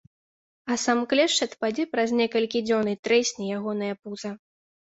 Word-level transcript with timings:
А 0.71 0.77
сам 0.83 1.01
клешч 1.11 1.35
адпадзе 1.47 1.85
праз 1.93 2.09
некалькі 2.21 2.63
дзён, 2.71 2.85
і 2.95 2.99
трэсне 3.09 3.43
ягонае 3.59 3.93
пуза. 4.01 4.31